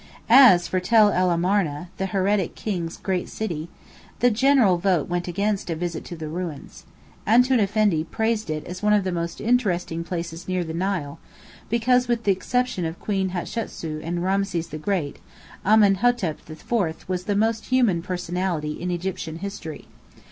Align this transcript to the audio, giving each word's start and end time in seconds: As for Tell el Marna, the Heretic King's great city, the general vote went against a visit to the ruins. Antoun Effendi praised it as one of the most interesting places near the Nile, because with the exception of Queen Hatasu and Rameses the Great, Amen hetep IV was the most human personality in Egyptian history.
As 0.31 0.67
for 0.67 0.79
Tell 0.79 1.11
el 1.11 1.37
Marna, 1.37 1.89
the 1.97 2.07
Heretic 2.07 2.55
King's 2.55 2.97
great 2.97 3.29
city, 3.29 3.69
the 4.19 4.31
general 4.31 4.79
vote 4.79 5.07
went 5.07 5.27
against 5.27 5.69
a 5.69 5.75
visit 5.75 6.03
to 6.05 6.15
the 6.15 6.27
ruins. 6.27 6.85
Antoun 7.27 7.59
Effendi 7.59 8.03
praised 8.03 8.49
it 8.49 8.65
as 8.65 8.81
one 8.81 8.93
of 8.93 9.03
the 9.03 9.11
most 9.11 9.39
interesting 9.39 10.03
places 10.03 10.47
near 10.47 10.63
the 10.63 10.73
Nile, 10.73 11.19
because 11.69 12.07
with 12.07 12.23
the 12.23 12.31
exception 12.31 12.83
of 12.83 12.99
Queen 12.99 13.29
Hatasu 13.29 14.01
and 14.03 14.23
Rameses 14.23 14.69
the 14.69 14.79
Great, 14.79 15.19
Amen 15.63 15.97
hetep 15.97 16.49
IV 16.49 17.05
was 17.07 17.25
the 17.25 17.35
most 17.35 17.65
human 17.65 18.01
personality 18.01 18.81
in 18.81 18.89
Egyptian 18.89 19.35
history. 19.37 19.87